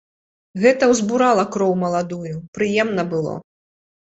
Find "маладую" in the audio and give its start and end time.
1.83-2.33